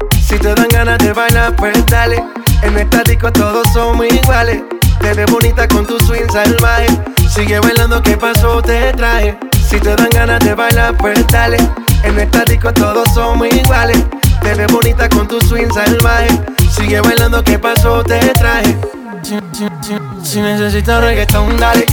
Si 0.31 0.37
te 0.39 0.55
dan 0.55 0.67
ganas 0.69 0.97
de 0.99 1.11
bailar, 1.11 1.53
pues 1.57 1.85
dale. 1.87 2.23
En 2.63 2.77
esta 2.77 3.03
disco 3.03 3.29
todos 3.33 3.67
somos 3.73 4.05
iguales. 4.07 4.61
Te 5.01 5.13
ves 5.13 5.29
bonita 5.29 5.67
con 5.67 5.85
tu 5.85 5.99
swing 5.99 6.29
salvaje. 6.31 6.87
Sigue 7.29 7.59
bailando, 7.59 8.01
¿qué 8.01 8.15
pasó? 8.15 8.61
Te 8.61 8.93
traje. 8.93 9.37
Si 9.69 9.77
te 9.79 9.93
dan 9.93 10.09
ganas 10.09 10.39
de 10.39 10.53
bailar, 10.55 10.95
pues 10.97 11.27
dale. 11.27 11.57
En 12.03 12.17
esta 12.17 12.45
disco 12.45 12.71
todos 12.73 13.07
somos 13.13 13.47
iguales. 13.53 14.01
Te 14.41 14.53
ves 14.55 14.71
bonita 14.71 15.09
con 15.09 15.27
tu 15.27 15.39
swing 15.41 15.69
salvaje. 15.73 16.29
Sigue 16.71 17.01
bailando, 17.01 17.43
¿qué 17.43 17.59
pasó? 17.59 18.01
Te 18.03 18.19
traje. 18.35 18.77
Si, 19.23 19.35
si- 19.51 19.67
si- 19.81 20.29
si 20.31 20.39
necesitas 20.41 21.01
reggaetón, 21.03 21.57
dale. 21.57 21.85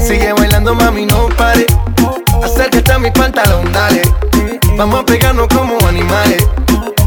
Sigue 0.00 0.32
bailando, 0.32 0.74
mami, 0.74 1.04
no 1.06 1.28
pare. 1.36 1.66
Acércate 2.42 2.92
a 2.92 2.98
mi 2.98 3.10
pantalón, 3.10 3.70
dale. 3.72 4.00
Vamos 4.78 5.00
a 5.00 5.04
pegarnos 5.04 5.46
como 5.48 5.76
animales. 5.86 6.42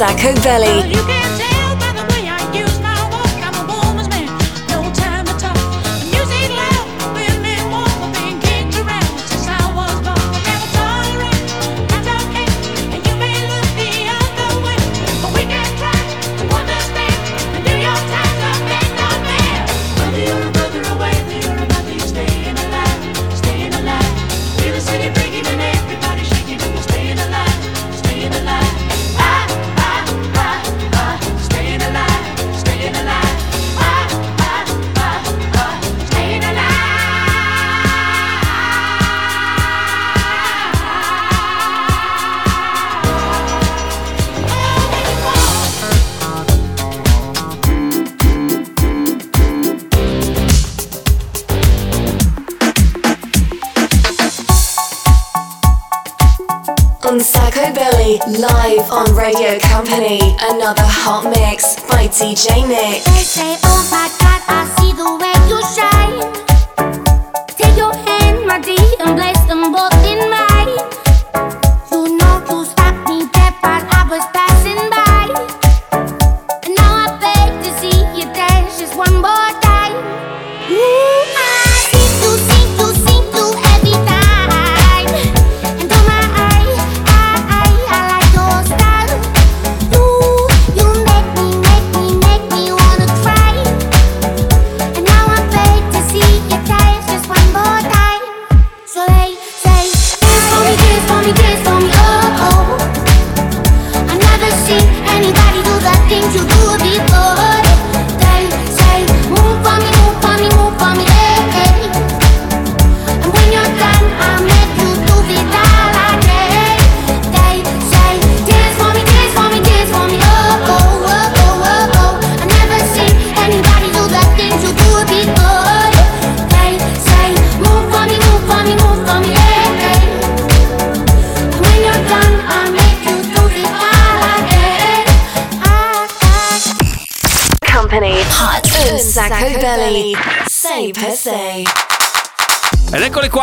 Sacco 0.00 0.32
Belly. 0.40 1.39
DJ 62.20 62.68
Nick. 62.68 63.69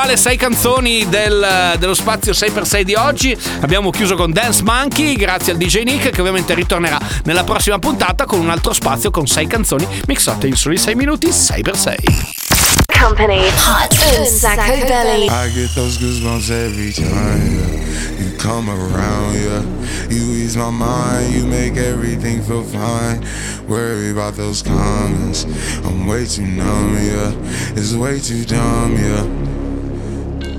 Ed 0.08 0.14
eccole 0.14 0.14
qua 0.14 0.14
le 0.14 0.18
sei 0.18 0.38
canzoni 0.38 1.10
del- 1.10 1.76
dello 1.80 1.94
spazio 1.94 2.32
6x6 2.32 2.82
di 2.84 2.94
oggi. 2.96 3.38
Abbiamo 3.60 3.90
chiuso 3.90 4.16
con 4.16 4.32
Dance 4.32 4.64
Monkey, 4.64 5.16
grazie 5.16 5.52
al 5.52 5.58
DJ 5.58 5.84
Nick, 5.84 6.12
che 6.12 6.22
ovviamente 6.22 6.54
ritornerà 6.54 6.98
nella 7.26 7.44
prossima 7.44 7.78
puntata 7.78 8.26
con 8.26 8.40
un 8.40 8.50
altro 8.50 8.72
spazio 8.74 9.12
con 9.12 9.28
sei 9.28 9.48
canzoni 9.48 9.86
mixate 10.08 10.48
in 10.48 10.56
soli 10.56 10.78
6 10.78 10.96
minuti 10.96 11.28
6x6. 11.28 11.96
Company 13.00 13.46
Hot 13.48 14.18
on 14.18 14.26
Sacco 14.26 14.86
Belly. 14.86 15.26
I 15.26 15.52
get 15.54 15.74
those 15.76 16.00
goosebumps 16.00 16.50
every 16.50 16.92
time 16.94 17.84
you 18.18 18.36
come 18.38 18.70
around, 18.70 19.36
yeah. 19.36 19.62
You 20.10 20.24
ease 20.34 20.58
my 20.58 20.72
mind, 20.72 21.34
you 21.34 21.46
make 21.46 21.78
everything 21.78 22.42
feel 22.42 22.64
fine. 22.64 23.24
Worry 23.68 24.10
about 24.12 24.36
those 24.36 24.64
comments, 24.64 25.46
I'm 25.84 26.08
way 26.08 26.26
too 26.26 26.46
numb, 26.46 26.96
yeah. 26.96 27.32
It's 27.76 27.94
way 27.94 28.20
too 28.20 28.46
dumb, 28.46 28.96
yeah. 28.96 29.57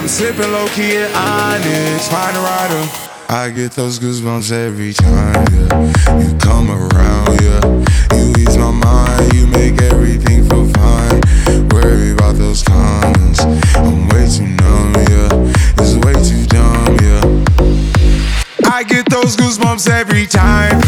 I'm 0.00 0.08
sipping 0.08 0.50
low 0.50 0.66
key 0.68 0.96
at 0.96 1.14
Onyx, 1.14 2.08
find 2.08 2.34
a 2.34 2.40
rider. 2.40 2.88
I 3.28 3.50
get 3.54 3.72
those 3.72 3.98
goosebumps 3.98 4.50
every 4.50 4.94
time, 4.94 5.44
yeah. 5.52 6.18
You 6.18 6.38
come 6.38 6.70
around, 6.70 7.38
yeah. 7.42 8.16
You 8.16 8.32
ease 8.38 8.56
my 8.56 8.70
mind, 8.70 9.34
you 9.34 9.46
make 9.46 9.78
everything 9.82 10.48
feel 10.48 10.66
fine. 10.72 11.20
Worry 11.68 12.12
about 12.12 12.36
those 12.36 12.62
comments, 12.62 13.40
I'm 13.76 14.08
way 14.08 14.26
too 14.26 14.48
numb, 14.48 14.94
yeah. 15.12 15.52
It's 15.76 15.94
way 16.00 16.14
too 16.24 16.46
dumb, 16.46 16.96
yeah. 17.04 18.72
I 18.72 18.82
get 18.84 19.04
those 19.10 19.36
goosebumps 19.36 19.90
every 19.90 20.26
time. 20.26 20.80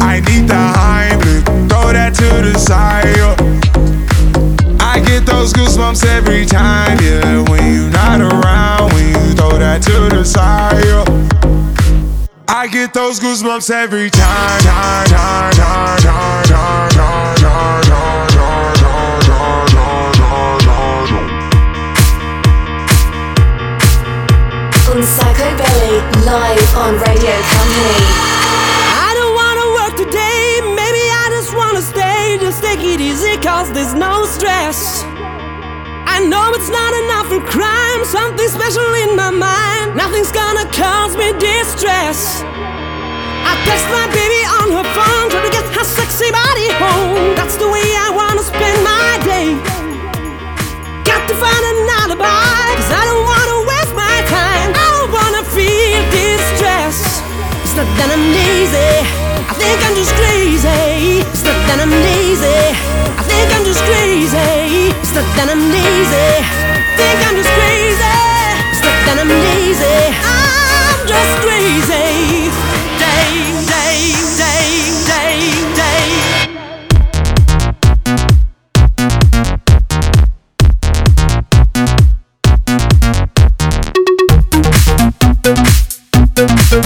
I 0.00 0.20
need 0.20 0.48
the 0.48 0.54
Heimlich, 0.54 1.44
throw 1.68 1.92
that 1.92 2.14
to 2.14 2.50
the 2.50 2.58
side. 2.58 3.14
yeah. 3.14 3.36
I 4.80 5.00
get 5.00 5.26
those 5.26 5.52
goosebumps 5.52 6.06
every 6.06 6.46
time, 6.46 6.96
yeah. 7.02 7.42
When 7.50 7.74
you're 7.74 7.97
that 10.34 10.70
to 10.72 10.82
the 10.82 10.84
side. 10.84 10.84
yeah. 10.84 11.04
I 12.48 12.66
get 12.66 12.94
those 12.94 13.20
goosebumps 13.20 13.70
every 13.70 14.10
time, 14.10 14.60
time, 14.62 15.06
time, 15.06 15.52
time, 15.52 15.98
time, 15.98 16.48
time, 16.48 16.90
time, 16.90 17.34
time, 17.38 17.84
time, 17.84 18.28
time, 18.34 18.68
time, 19.24 19.64
time, 19.68 20.58
time, 20.60 21.06
time. 21.06 21.38
On 24.90 25.02
Sacco 25.02 25.48
Belly, 25.56 26.00
live 26.24 26.76
on 26.76 26.94
Radio 26.94 27.36
Company. 27.52 28.08
I 28.96 29.12
don't 29.14 29.34
wanna 29.36 29.66
work 29.76 29.94
today, 29.96 30.60
maybe 30.74 31.04
I 31.10 31.28
just 31.30 31.54
wanna 31.54 31.82
stay. 31.82 32.38
Just 32.40 32.62
take 32.62 32.80
it 32.80 33.00
easy, 33.00 33.36
cause 33.38 33.70
there's 33.72 33.94
no 33.94 34.24
stress. 34.24 35.04
I 36.18 36.26
know 36.26 36.50
it's 36.50 36.66
not 36.66 36.92
enough 37.06 37.30
for 37.30 37.38
crime, 37.46 38.02
something 38.02 38.50
special 38.50 38.90
in 39.06 39.14
my 39.14 39.30
mind. 39.30 39.94
Nothing's 39.94 40.34
gonna 40.34 40.66
cause 40.74 41.14
me 41.14 41.30
distress. 41.38 42.42
I 43.46 43.54
text 43.62 43.86
my 43.86 44.02
baby 44.10 44.42
on 44.58 44.66
her 44.74 44.86
phone, 44.98 45.30
try 45.30 45.46
to 45.46 45.52
get 45.54 45.62
her 45.78 45.86
sexy 45.86 46.34
body 46.34 46.74
home. 46.74 47.38
That's 47.38 47.54
the 47.54 47.70
way 47.70 47.86
I 47.94 48.10
wanna 48.10 48.42
spend 48.42 48.82
my 48.82 49.14
day. 49.30 49.54
Got 51.06 51.22
to 51.30 51.38
find 51.38 51.62
an 51.70 51.86
alibi, 52.02 52.66
cause 52.74 52.90
I 52.90 53.02
don't 53.06 53.22
wanna 53.22 53.58
waste 53.70 53.94
my 53.94 54.18
time. 54.26 54.74
I 54.74 54.86
don't 54.98 55.14
wanna 55.14 55.46
feel 55.54 56.02
distress. 56.10 57.22
It's 57.62 57.78
not 57.78 57.86
that 57.94 58.10
I'm 58.10 58.26
lazy, 58.34 58.90
I 59.46 59.54
think 59.54 59.78
I'm 59.86 59.94
just 59.94 60.10
crazy. 60.18 61.22
It's 61.30 61.46
not 61.46 61.58
that 61.70 61.78
I'm 61.78 61.94
lazy, 61.94 62.74
I 63.06 63.22
think 63.22 63.46
I'm 63.54 63.62
just 63.62 63.86
crazy. 63.86 64.97
It's 65.08 65.16
not 65.16 65.24
that 65.40 65.48
I'm 65.48 65.72
lazy. 65.72 66.44
Think 67.00 67.16
I'm 67.24 67.32
just 67.40 67.48
crazy. 67.56 67.96
It's 68.68 68.84
not 68.84 68.92
that 69.08 69.16
I'm 69.16 69.32
lazy. 69.32 70.12
I'm 70.20 71.00
just 71.08 71.40
crazy. 71.40 72.52
Day, 73.00 73.40
day, 73.72 74.12
day, 74.36 74.92
day, 75.08 75.48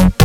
day. 0.07 0.22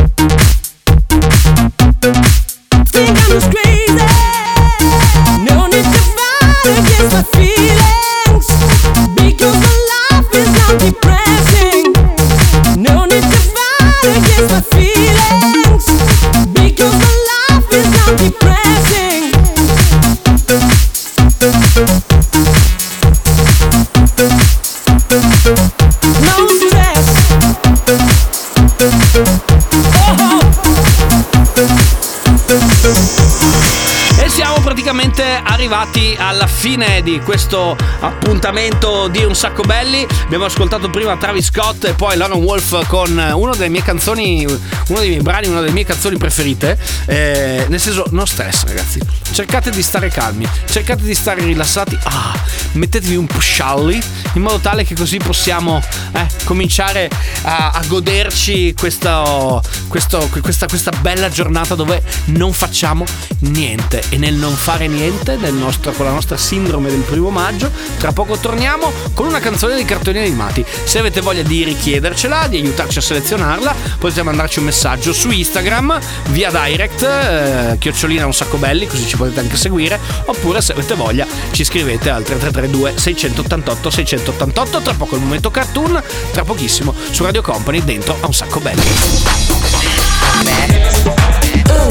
Arrivati 35.02 36.16
alla 36.18 36.48
fine 36.48 37.04
di 37.04 37.20
questo 37.20 37.76
appuntamento 38.00 39.08
di 39.08 39.24
Un 39.24 39.36
Sacco 39.36 39.62
Belli. 39.62 40.06
Abbiamo 40.24 40.46
ascoltato 40.46 40.90
prima 40.90 41.16
Travis 41.18 41.46
Scott 41.46 41.84
e 41.86 41.94
poi 41.94 42.18
Lauren 42.18 42.42
Wolf 42.42 42.88
con 42.88 43.12
una 43.12 43.52
delle 43.52 43.70
mie 43.70 43.84
canzoni, 43.84 44.44
uno 44.46 45.00
dei 45.00 45.10
miei 45.10 45.22
brani, 45.22 45.48
una 45.48 45.60
delle 45.60 45.72
mie 45.72 45.86
canzoni 45.86 46.18
preferite. 46.18 46.78
Eh, 47.06 47.66
nel 47.70 47.80
senso, 47.80 48.06
non 48.10 48.26
stress, 48.26 48.64
ragazzi. 48.66 49.00
Cercate 49.32 49.70
di 49.70 49.84
stare 49.84 50.10
calmi, 50.10 50.48
cercate 50.70 51.04
di 51.04 51.14
stare 51.14 51.44
rilassati. 51.44 51.98
Ah, 52.04 52.34
mettetevi 52.72 53.16
un 53.16 53.28
po' 53.28 53.40
scialli 53.40 54.02
in 54.34 54.42
modo 54.42 54.58
tale 54.58 54.84
che 54.84 54.96
così 54.96 55.18
possiamo 55.18 55.82
eh, 56.14 56.26
cominciare 56.44 57.10
a, 57.44 57.72
a 57.72 57.84
goderci 57.86 58.74
questo, 58.74 59.62
questo- 59.88 60.28
questa, 60.42 60.66
questa 60.66 60.92
bella 61.02 61.30
giornata 61.30 61.76
dove 61.76 62.02
non 62.26 62.52
facciamo 62.52 63.06
niente. 63.40 64.02
E 64.10 64.18
nel 64.18 64.34
non 64.34 64.56
fare 64.56 64.87
niente, 64.88 65.36
nel 65.38 65.54
nostro- 65.54 65.92
con 65.92 66.06
la 66.06 66.12
nostra 66.12 66.38
sindrome 66.38 66.90
del 66.90 67.02
primo 67.02 67.30
maggio, 67.30 67.72
tra 67.98 68.12
poco 68.12 68.38
torniamo 68.38 68.92
con 69.14 69.28
una 69.28 69.40
canzone 69.40 69.76
dei 69.76 69.86
cartoni 69.86 70.20
animati. 70.20 70.66
Se 70.84 71.00
avete 71.00 71.22
voglia 71.22 71.44
di 71.44 71.64
richiedercela, 71.64 72.48
di 72.48 72.58
aiutarci 72.58 72.98
a 72.98 73.02
selezionarla, 73.02 73.76
potete 74.00 74.24
mandarci 74.24 74.60
un 74.60 74.66
messaggio 74.66 75.14
su 75.14 75.30
Instagram 75.32 76.00
via 76.30 76.50
direct, 76.50 77.04
eh, 77.04 77.78
chiocciolina 77.80 78.26
un 78.26 78.34
sacco 78.34 78.58
belli, 78.58 78.88
così 78.88 79.06
ci 79.08 79.18
potete 79.18 79.40
anche 79.40 79.58
seguire. 79.58 80.00
Oppure 80.26 80.62
se 80.62 80.74
avete 80.74 80.96
voglia 80.96 81.26
ci 81.52 81.64
scrivete 81.64 82.10
al 82.10 82.24
3332 82.24 82.94
688 82.98 83.90
688. 83.90 84.82
Tra 84.82 84.94
poco 84.94 85.16
il 85.16 85.22
momento 85.22 85.52
cartoon, 85.52 86.02
tra 86.32 86.44
pochissimo 86.44 86.94
su 87.12 87.24
Radio 87.24 87.42
Company 87.42 87.84
dentro 87.84 88.16
a 88.20 88.28
un 88.28 88.34
sacco 88.34 88.60
belli. 88.60 88.82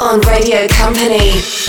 On 0.00 0.20
Radio 0.20 0.66
Company. 0.68 1.63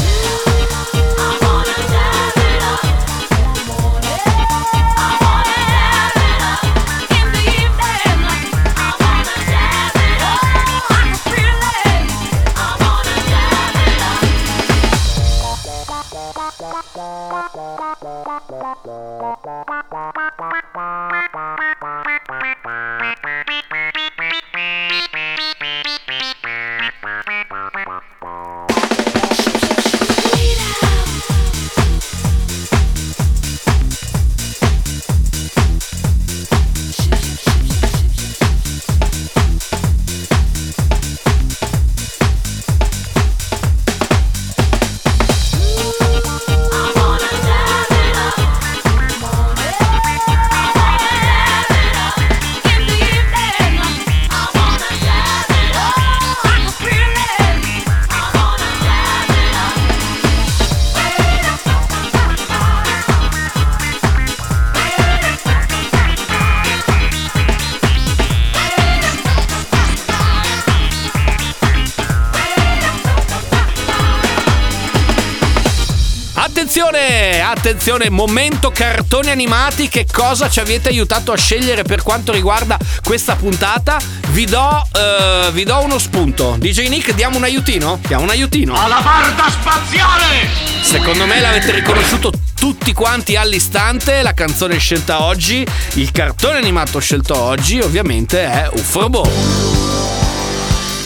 Attenzione, 76.75 77.41
attenzione, 77.41 78.09
momento 78.09 78.69
cartoni 78.69 79.29
animati, 79.29 79.87
che 79.87 80.05
cosa 80.11 80.49
ci 80.49 80.59
avete 80.59 80.89
aiutato 80.89 81.31
a 81.31 81.37
scegliere 81.37 81.83
per 81.83 82.03
quanto 82.03 82.33
riguarda 82.33 82.77
questa 83.01 83.37
puntata? 83.37 83.97
Vi 84.31 84.43
do, 84.43 84.85
eh, 84.93 85.51
vi 85.53 85.63
do 85.63 85.79
uno 85.79 85.97
spunto. 85.97 86.57
DJ 86.59 86.89
Nick, 86.89 87.13
diamo 87.13 87.37
un 87.37 87.45
aiutino? 87.45 87.97
Diamo 88.05 88.23
un 88.23 88.29
aiutino. 88.29 88.75
Alla 88.75 88.99
barda 88.99 89.49
spaziale! 89.49 90.49
Secondo 90.81 91.25
me 91.25 91.39
l'avete 91.39 91.71
riconosciuto 91.71 92.29
tutti 92.59 92.91
quanti 92.91 93.37
all'istante. 93.37 94.21
La 94.21 94.33
canzone 94.33 94.77
scelta 94.77 95.23
oggi, 95.23 95.65
il 95.93 96.11
cartone 96.11 96.57
animato 96.57 96.99
scelto 96.99 97.39
oggi, 97.39 97.79
ovviamente 97.79 98.43
è 98.43 98.69
Ufrobo. 98.73 99.21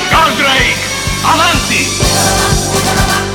Goldrake, 0.09 0.75
avanti! 1.21 3.28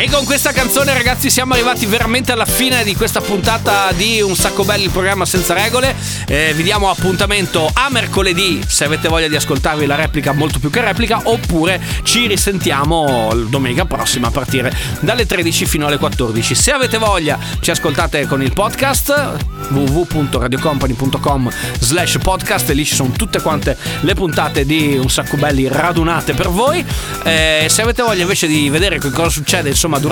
Hey, 0.00 0.06
con 0.20 0.28
questa 0.28 0.52
canzone, 0.52 0.92
ragazzi, 0.92 1.30
siamo 1.30 1.54
arrivati 1.54 1.86
veramente 1.86 2.30
alla 2.30 2.44
fine 2.44 2.84
di 2.84 2.94
questa 2.94 3.22
puntata 3.22 3.90
di 3.92 4.20
Un 4.20 4.36
sacco 4.36 4.64
belli, 4.64 4.84
il 4.84 4.90
programma 4.90 5.24
senza 5.24 5.54
regole. 5.54 5.94
Eh, 6.26 6.52
vi 6.54 6.62
diamo 6.62 6.90
appuntamento 6.90 7.70
a 7.72 7.88
mercoledì 7.88 8.60
se 8.66 8.84
avete 8.84 9.08
voglia 9.08 9.28
di 9.28 9.36
ascoltarvi 9.36 9.86
la 9.86 9.94
replica, 9.94 10.32
molto 10.32 10.58
più 10.58 10.68
che 10.68 10.82
replica, 10.82 11.22
oppure 11.24 11.80
ci 12.02 12.26
risentiamo 12.26 13.32
domenica 13.48 13.86
prossima 13.86 14.26
a 14.26 14.30
partire 14.30 14.76
dalle 15.00 15.24
13 15.24 15.64
fino 15.64 15.86
alle 15.86 15.96
14. 15.96 16.54
Se 16.54 16.70
avete 16.70 16.98
voglia, 16.98 17.38
ci 17.60 17.70
ascoltate 17.70 18.26
con 18.26 18.42
il 18.42 18.52
podcast 18.52 19.38
www.radiocompany.com 19.70 21.50
slash 21.78 22.18
podcast 22.20 22.68
e 22.68 22.74
lì 22.74 22.84
ci 22.84 22.94
sono 22.94 23.10
tutte 23.10 23.40
quante 23.40 23.74
le 24.00 24.14
puntate 24.14 24.66
di 24.66 24.98
Un 25.00 25.08
sacco 25.08 25.38
belli 25.38 25.66
radunate 25.66 26.34
per 26.34 26.50
voi. 26.50 26.84
Eh, 27.24 27.66
se 27.70 27.80
avete 27.80 28.02
voglia 28.02 28.22
invece 28.22 28.46
di 28.46 28.68
vedere 28.68 28.98
che 28.98 29.10
cosa 29.10 29.30
succede 29.30 29.70
insomma 29.70 29.96
durante 29.96 30.08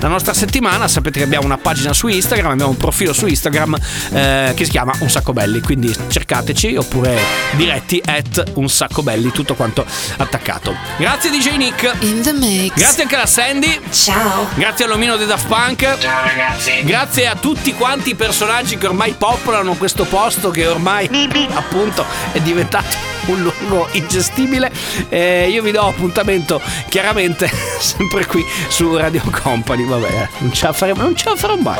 la 0.00 0.08
nostra 0.08 0.34
settimana, 0.34 0.88
sapete 0.88 1.18
che 1.18 1.24
abbiamo 1.24 1.44
una 1.44 1.58
pagina 1.58 1.92
su 1.92 2.08
Instagram, 2.08 2.52
abbiamo 2.52 2.70
un 2.70 2.76
profilo 2.76 3.12
su 3.12 3.26
Instagram 3.26 3.76
eh, 4.12 4.52
che 4.56 4.64
si 4.64 4.70
chiama 4.70 4.92
Un 4.98 5.08
sacco 5.08 5.32
belli, 5.32 5.60
quindi 5.60 5.94
cercateci 6.08 6.74
oppure 6.76 7.16
diretti 7.52 8.02
at 8.04 8.52
Un 8.54 8.68
sacco 8.68 9.02
belli, 9.02 9.30
tutto 9.30 9.54
quanto 9.54 9.86
attaccato. 10.16 10.74
Grazie 10.98 11.30
DJ 11.30 11.56
Nick. 11.56 11.94
In 12.00 12.22
the 12.22 12.32
mix. 12.32 12.74
Grazie 12.74 13.02
anche 13.02 13.14
alla 13.14 13.26
Sandy. 13.26 13.80
Ciao. 13.90 14.48
Grazie 14.54 14.84
all'omino 14.84 15.16
dei 15.16 15.26
Daft 15.26 15.46
Punk. 15.46 15.96
Ciao 15.98 16.24
ragazzi. 16.24 16.82
Grazie 16.82 17.28
a 17.28 17.36
tutti 17.36 17.72
quanti 17.74 18.10
i 18.10 18.14
personaggi 18.14 18.76
che 18.76 18.86
ormai 18.86 19.14
popolano 19.16 19.74
questo 19.74 20.04
posto 20.04 20.50
che 20.50 20.66
ormai 20.66 21.08
appunto 21.52 22.04
è 22.32 22.40
diventato 22.40 23.14
un 23.26 23.42
luogo 23.42 23.88
ingestibile. 23.92 24.70
Eh, 25.08 25.48
io 25.48 25.62
vi 25.62 25.70
do 25.70 25.86
appuntamento 25.86 26.60
chiaramente 26.88 27.50
sempre 27.78 28.26
qui 28.26 28.44
su 28.68 28.96
Radio 28.96 29.20
Company. 29.42 29.84
Vabbè, 29.86 30.06
eh, 30.06 30.28
non 30.38 30.52
ce 30.52 30.66
la 30.66 30.72
faremo, 30.72 31.02
non 31.02 31.14
ce 31.16 31.28
la 31.28 31.36
farò 31.36 31.56
mai. 31.56 31.78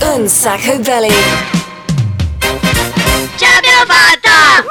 Un 0.00 0.26
sacco 0.28 0.78
belly. 0.78 1.12
Ce 3.36 3.46
l'abbiamo 3.46 3.84
fatta! 3.86 4.64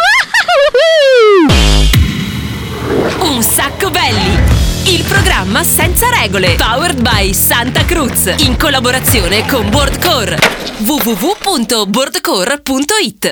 Un 3.20 3.42
sacco 3.42 3.90
belli! 3.90 4.38
Il 4.86 5.04
programma 5.04 5.64
senza 5.64 6.08
regole. 6.10 6.56
Powered 6.56 7.02
by 7.02 7.34
Santa 7.34 7.84
Cruz. 7.86 8.34
In 8.38 8.58
collaborazione 8.58 9.46
con 9.48 9.70
Boardcore. 9.70 10.38
www.boardcore.it 10.80 13.26